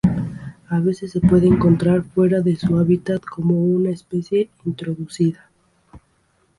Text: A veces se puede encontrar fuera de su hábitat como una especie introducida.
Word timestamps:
A 0.69 0.79
veces 0.79 1.11
se 1.11 1.21
puede 1.21 1.45
encontrar 1.45 2.01
fuera 2.01 2.41
de 2.41 2.55
su 2.55 2.79
hábitat 2.79 3.21
como 3.23 3.61
una 3.61 3.91
especie 3.91 4.49
introducida. 4.65 5.51